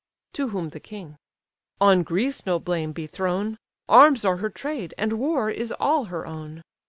To 0.33 0.47
whom 0.47 0.69
the 0.69 0.79
king: 0.79 1.17
"On 1.79 2.01
Greece 2.01 2.43
no 2.47 2.57
blame 2.59 2.91
be 2.91 3.05
thrown; 3.05 3.59
Arms 3.87 4.25
are 4.25 4.37
her 4.37 4.49
trade, 4.49 4.95
and 4.97 5.13
war 5.13 5.51
is 5.51 5.71
all 5.73 6.05
her 6.05 6.25
own. 6.25 6.63